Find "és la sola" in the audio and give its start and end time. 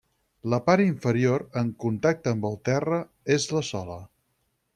3.37-4.01